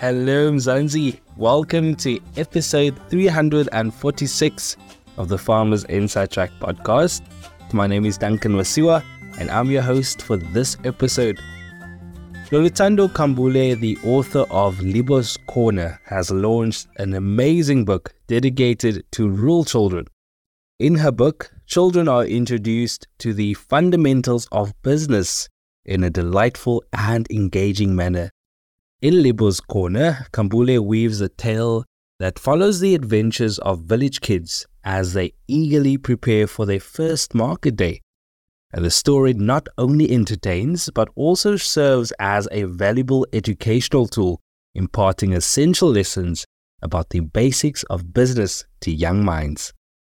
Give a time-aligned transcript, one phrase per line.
[0.00, 1.18] Hello, Mzansi.
[1.36, 4.76] Welcome to episode 346
[5.16, 7.22] of the Farmers Inside Track podcast.
[7.72, 9.02] My name is Duncan Masiwa,
[9.40, 11.40] and I'm your host for this episode.
[12.52, 19.64] Noluthando Khambule, the author of Libo's Corner, has launched an amazing book dedicated to rural
[19.64, 20.06] children.
[20.78, 25.48] In her book, children are introduced to the fundamentals of business
[25.84, 28.30] in a delightful and engaging manner.
[29.00, 31.84] In Libo's Corner, Khambule weaves a tale
[32.18, 37.76] that follows the adventures of village kids as they eagerly prepare for their first market
[37.76, 38.00] day.
[38.72, 44.40] And the story not only entertains, but also serves as a valuable educational tool,
[44.74, 46.44] imparting essential lessons
[46.82, 49.72] about the basics of business to young minds.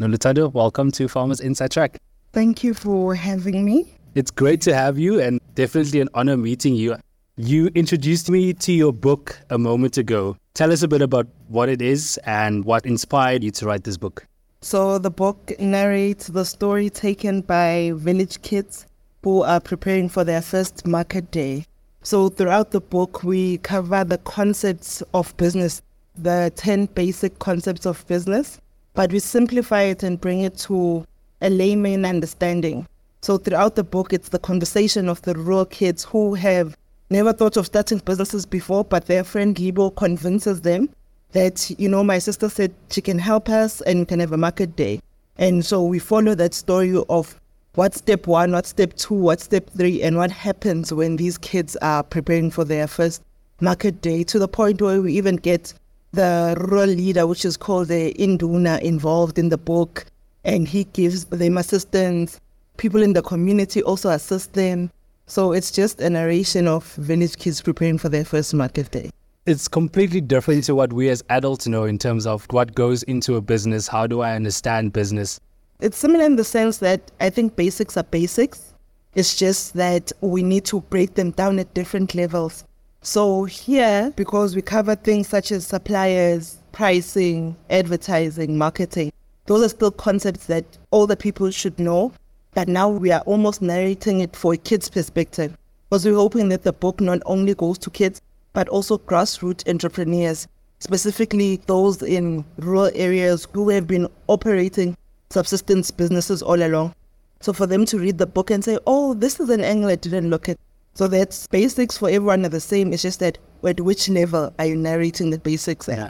[0.00, 1.98] Noluthando, welcome to Farmers Inside Track.
[2.32, 3.94] Thank you for having me.
[4.16, 6.96] It's great to have you and definitely an honor meeting you.
[7.36, 10.36] You introduced me to your book a moment ago.
[10.54, 13.96] Tell us a bit about what it is and what inspired you to write this
[13.96, 14.24] book.
[14.60, 18.86] So, the book narrates the story taken by village kids
[19.24, 21.66] who are preparing for their first market day.
[22.04, 25.82] So, throughout the book, we cover the concepts of business,
[26.14, 28.60] the 10 basic concepts of business,
[28.92, 31.04] but we simplify it and bring it to
[31.42, 32.86] a layman understanding.
[33.22, 36.76] So, throughout the book, it's the conversation of the rural kids who have
[37.10, 40.88] never thought of starting businesses before, but their friend Libo convinces them
[41.32, 44.76] that, you know, my sister said she can help us and can have a market
[44.76, 45.00] day.
[45.36, 47.40] And so we follow that story of
[47.74, 51.76] what step one, what step two, what step three, and what happens when these kids
[51.76, 53.22] are preparing for their first
[53.60, 55.74] market day to the point where we even get
[56.12, 60.04] the rural leader, which is called the Induna, involved in the book.
[60.44, 62.40] And he gives them assistance.
[62.76, 64.90] People in the community also assist them.
[65.26, 69.10] So it's just a narration of village kids preparing for their first market day.
[69.46, 73.36] It's completely different to what we as adults know in terms of what goes into
[73.36, 73.88] a business.
[73.88, 75.40] How do I understand business?
[75.80, 78.74] It's similar in the sense that I think basics are basics.
[79.14, 82.64] It's just that we need to break them down at different levels.
[83.00, 89.12] So here, because we cover things such as suppliers, pricing, advertising, marketing,
[89.46, 92.12] those are still concepts that all the people should know
[92.54, 95.56] but now we are almost narrating it for a kid's perspective.
[95.90, 98.20] Because we're hoping that the book not only goes to kids,
[98.52, 100.46] but also grassroots entrepreneurs,
[100.78, 104.96] specifically those in rural areas who have been operating
[105.30, 106.94] subsistence businesses all along.
[107.40, 109.96] So for them to read the book and say, oh, this is an angle I
[109.96, 110.56] didn't look at.
[110.94, 112.92] So that's basics for everyone are the same.
[112.92, 115.98] It's just that at which level are you narrating the basics at?
[115.98, 116.08] Yeah.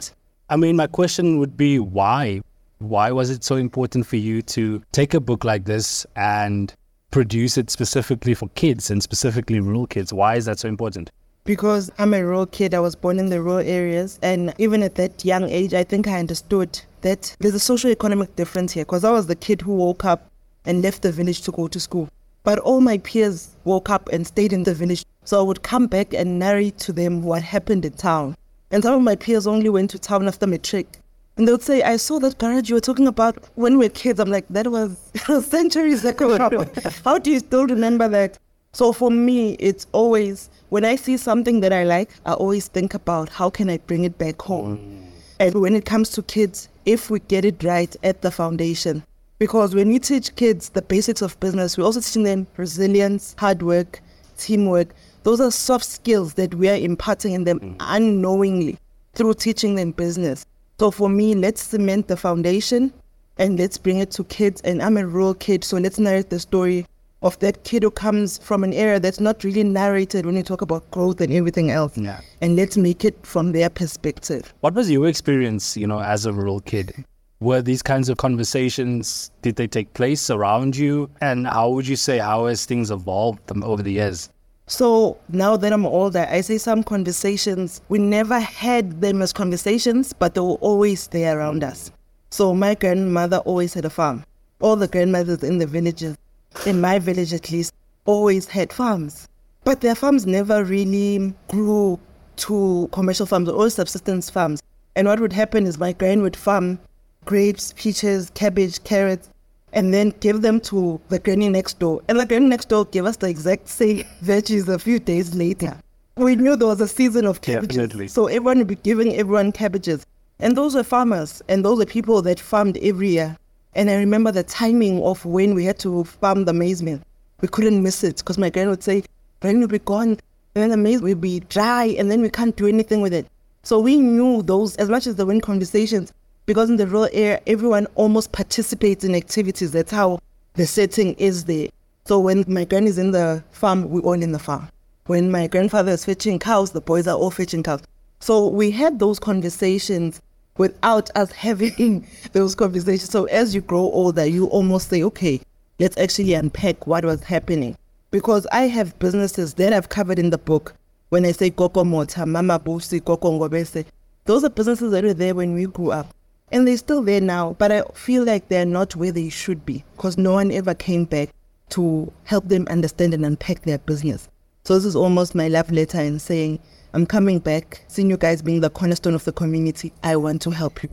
[0.49, 2.41] I mean, my question would be why?
[2.79, 6.73] Why was it so important for you to take a book like this and
[7.09, 10.11] produce it specifically for kids and specifically rural kids?
[10.11, 11.09] Why is that so important?
[11.45, 14.95] Because I'm a rural kid, I was born in the rural areas, and even at
[14.95, 18.83] that young age, I think I understood that there's a socio-economic difference here.
[18.83, 20.29] Because I was the kid who woke up
[20.65, 22.09] and left the village to go to school,
[22.43, 25.05] but all my peers woke up and stayed in the village.
[25.23, 28.35] So I would come back and narrate to them what happened in town.
[28.71, 30.99] And some of my peers only went to town after matric.
[31.37, 33.89] And they would say, I saw that garage you were talking about when we were
[33.89, 34.19] kids.
[34.19, 34.97] I'm like, that was
[35.45, 36.37] centuries ago.
[37.03, 38.37] How do you still remember that?
[38.71, 42.93] So for me, it's always, when I see something that I like, I always think
[42.93, 44.77] about how can I bring it back home.
[44.77, 45.05] Mm.
[45.39, 49.03] And when it comes to kids, if we get it right at the foundation,
[49.39, 53.61] because when we teach kids the basics of business, we're also teaching them resilience, hard
[53.61, 54.01] work,
[54.37, 54.89] teamwork.
[55.23, 57.75] Those are soft skills that we are imparting in them mm.
[57.79, 58.77] unknowingly
[59.13, 60.45] through teaching them business.
[60.79, 62.91] So for me, let's cement the foundation
[63.37, 64.61] and let's bring it to kids.
[64.61, 66.85] And I'm a rural kid, so let's narrate the story
[67.21, 70.61] of that kid who comes from an area that's not really narrated when you talk
[70.61, 71.97] about growth and everything else.
[71.97, 72.19] Yeah.
[72.41, 74.53] And let's make it from their perspective.
[74.59, 76.93] What was your experience, you know, as a rural kid?
[77.39, 81.09] Were these kinds of conversations, did they take place around you?
[81.21, 84.29] And how would you say, how has things evolved um, over the years?
[84.67, 90.11] So now that I'm older, I say some conversations, we never had them as conversations,
[90.13, 91.91] but they were always there around us.
[92.31, 94.23] So my grandmother always had a farm.
[94.59, 96.17] All the grandmothers in the villages,
[96.65, 97.73] in my village at least,
[98.05, 99.27] always had farms.
[99.63, 101.99] But their farms never really grew
[102.37, 104.61] to commercial farms or subsistence farms.
[104.95, 106.79] And what would happen is my grand would farm
[107.25, 109.29] grapes, peaches, cabbage, carrots,
[109.75, 112.01] and then give them to the granny next door.
[112.07, 115.77] And the granny next door gave us the exact same veggies a few days later.
[116.15, 117.75] We knew there was a season of cabbages.
[117.75, 118.07] Definitely.
[118.07, 120.05] So everyone would be giving everyone cabbages.
[120.39, 123.37] And those were farmers, and those were people that farmed every year.
[123.73, 127.01] And I remember the timing of when we had to farm the maize meal.
[127.41, 129.03] We couldn't miss it because my granny would say,
[129.41, 130.19] Granny would be gone, and
[130.55, 133.27] then the maize will be dry, and then we can't do anything with it.
[133.63, 136.13] So we knew those as much as the win conversations,
[136.45, 139.71] because in the rural area, everyone almost participates in activities.
[139.71, 140.19] That's how
[140.53, 141.69] the setting is there.
[142.05, 144.69] So when my granny is in the farm, we all in the farm.
[145.07, 147.81] When my grandfather is fetching cows, the boys are all fetching cows.
[148.19, 150.21] So we had those conversations
[150.57, 153.09] without us having those conversations.
[153.09, 155.41] So as you grow older, you almost say, okay,
[155.79, 157.77] let's actually unpack what was happening.
[158.11, 160.75] Because I have businesses that I've covered in the book.
[161.09, 163.85] When I say Koko Mota, Mama Busi, Koko Ngobese,
[164.25, 166.13] those are businesses that were there when we grew up.
[166.51, 169.83] And they're still there now, but I feel like they're not where they should be
[169.95, 171.29] because no one ever came back
[171.69, 174.29] to help them understand and unpack their business.
[174.63, 176.59] So this is almost my love letter in saying,
[176.93, 179.91] I'm coming back, seeing you guys being the cornerstone of the community.
[180.03, 180.89] I want to help you.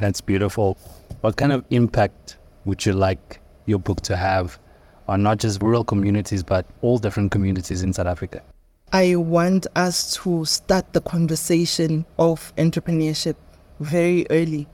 [0.00, 0.76] That's beautiful.
[1.20, 4.58] What kind of impact would you like your book to have
[5.08, 8.42] on not just rural communities, but all different communities in South Africa?
[8.92, 13.36] I want us to start the conversation of entrepreneurship
[13.80, 14.66] very early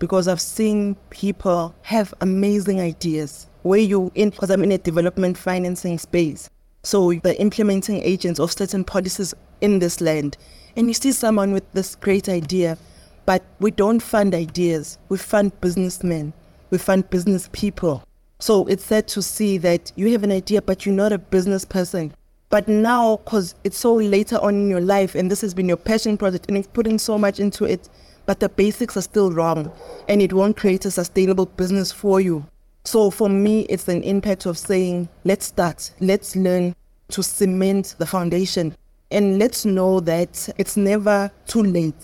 [0.00, 5.38] because I've seen people have amazing ideas where you in because I'm in a development
[5.38, 6.50] financing space.
[6.82, 10.36] So the implementing agents of certain policies in this land.
[10.74, 12.78] And you see someone with this great idea,
[13.26, 14.98] but we don't fund ideas.
[15.10, 16.32] We fund businessmen.
[16.70, 18.02] We fund business people.
[18.38, 21.66] So it's sad to see that you have an idea, but you're not a business
[21.66, 22.14] person.
[22.48, 25.76] But now, because it's so later on in your life, and this has been your
[25.76, 27.90] passion project, and you've putting so much into it,
[28.30, 29.72] but the basics are still wrong,
[30.06, 32.46] and it won't create a sustainable business for you.
[32.84, 36.76] So for me, it's an impact of saying, let's start, let's learn
[37.08, 38.76] to cement the foundation,
[39.10, 41.96] and let's know that it's never too late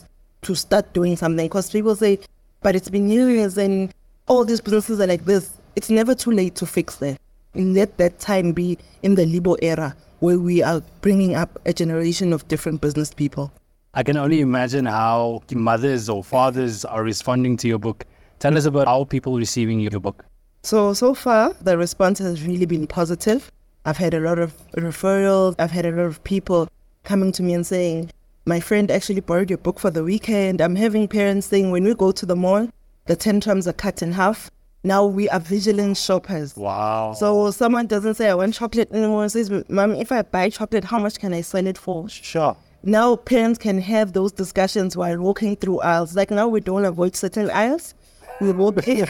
[0.42, 1.46] to start doing something.
[1.46, 2.18] Because people say,
[2.60, 3.94] but it's been years and
[4.26, 5.52] all these businesses are like this.
[5.76, 7.20] It's never too late to fix that.
[7.54, 11.72] And let that time be in the Libo era where we are bringing up a
[11.72, 13.52] generation of different business people.
[13.96, 18.04] I can only imagine how mothers or fathers are responding to your book.
[18.40, 20.26] Tell us about how people receiving your book.
[20.62, 23.50] So, so far, the response has really been positive.
[23.86, 25.54] I've had a lot of referrals.
[25.58, 26.68] I've had a lot of people
[27.04, 28.10] coming to me and saying,
[28.44, 30.60] my friend actually borrowed your book for the weekend.
[30.60, 32.68] I'm having parents saying, when we go to the mall,
[33.06, 34.50] the tantrums are cut in half.
[34.84, 36.54] Now we are vigilant shoppers.
[36.54, 37.14] Wow.
[37.14, 39.26] So someone doesn't say, I want chocolate anymore.
[39.30, 42.10] Says, Mom, if I buy chocolate, how much can I sell it for?
[42.10, 42.54] Sure.
[42.86, 46.14] Now parents can have those discussions while walking through aisles.
[46.14, 47.94] Like now we don't avoid certain aisles
[48.40, 49.04] we pay.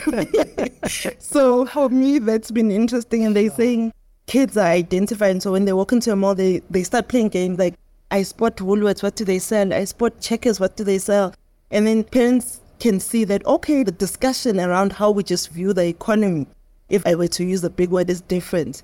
[1.19, 3.23] so for me, that's been interesting.
[3.23, 3.93] And they're saying
[4.25, 5.41] kids are identifying.
[5.41, 7.75] So when they walk into a mall, they, they start playing games like,
[8.09, 9.71] I spot Woolworths, what do they sell?
[9.71, 11.35] I spot Checkers, what do they sell?
[11.69, 15.85] And then parents can see that, okay, the discussion around how we just view the
[15.85, 16.47] economy,
[16.89, 18.81] if I were to use a big word, is different.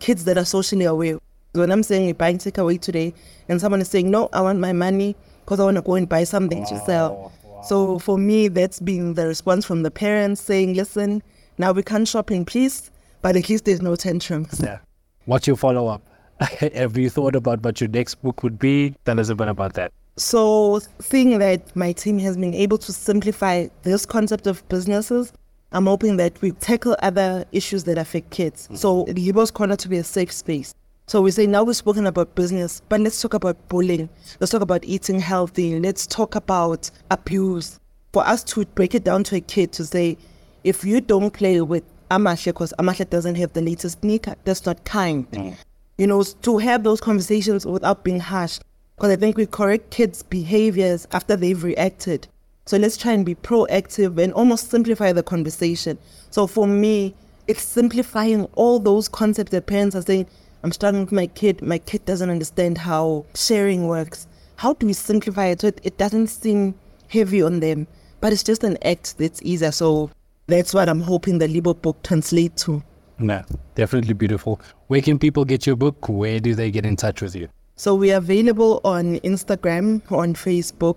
[0.00, 1.18] Kids that are socially aware.
[1.52, 3.12] When I'm saying you're buying takeaway today,
[3.48, 6.08] and someone is saying, no, I want my money because I want to go and
[6.08, 6.66] buy something wow.
[6.66, 7.32] to sell.
[7.64, 11.22] So for me, that's been the response from the parents saying, listen,
[11.58, 14.60] now we can't shop in peace, but at least there's no tantrums.
[14.62, 14.78] Yeah.
[15.26, 16.02] What's your follow up?
[16.40, 18.94] Have you thought about what your next book would be?
[19.04, 19.92] Tell us a bit about that.
[20.16, 25.32] So, seeing that my team has been able to simplify this concept of businesses,
[25.72, 28.64] I'm hoping that we tackle other issues that affect kids.
[28.64, 28.76] Mm-hmm.
[28.76, 30.74] So, Libo's Corner to be a safe space.
[31.10, 34.08] So we say now we've spoken about business, but let's talk about bullying.
[34.38, 35.76] Let's talk about eating healthy.
[35.80, 37.80] Let's talk about abuse.
[38.12, 40.16] For us to break it down to a kid to say,
[40.62, 44.84] if you don't play with Amahle because Amahle doesn't have the latest sneaker, that's not
[44.84, 45.28] kind.
[45.32, 45.56] Mm.
[45.98, 48.60] You know, to have those conversations without being harsh.
[48.94, 52.28] Because I think we correct kids' behaviors after they've reacted.
[52.66, 55.98] So let's try and be proactive and almost simplify the conversation.
[56.30, 57.16] So for me,
[57.48, 60.28] it's simplifying all those concepts that parents are saying,
[60.62, 61.62] I'm struggling with my kid.
[61.62, 64.26] My kid doesn't understand how sharing works.
[64.56, 66.74] How do we simplify it so it, it doesn't seem
[67.08, 67.86] heavy on them?
[68.20, 69.72] But it's just an act that's easier.
[69.72, 70.10] So
[70.46, 72.82] that's what I'm hoping the Libo book translates to.
[73.18, 74.60] Yeah, definitely beautiful.
[74.88, 76.08] Where can people get your book?
[76.08, 77.48] Where do they get in touch with you?
[77.76, 80.96] So we are available on Instagram, on Facebook.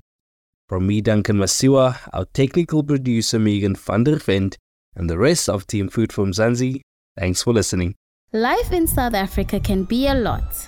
[0.68, 4.58] From me, Duncan Masiwa, our technical producer, Megan van der Vent,
[4.96, 6.82] and the rest of Team Food for Mzansi,
[7.18, 7.96] thanks for listening.
[8.36, 10.68] Life in South Africa can be a lot.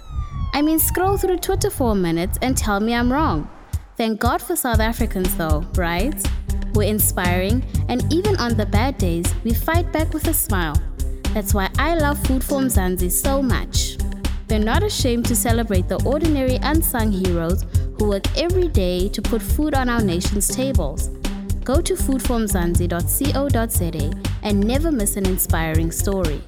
[0.54, 3.50] I mean, scroll through Twitter for a minute and tell me I'm wrong.
[3.98, 6.16] Thank God for South Africans, though, right?
[6.74, 10.82] We're inspiring, and even on the bad days, we fight back with a smile.
[11.34, 13.98] That's why I love Food for Mzansi so much.
[14.48, 17.66] They're not ashamed to celebrate the ordinary unsung heroes
[18.00, 21.10] who work every day to put food on our nation's tables.
[21.66, 24.12] Go to foodformzansi.co.za
[24.44, 26.42] and never miss an inspiring story.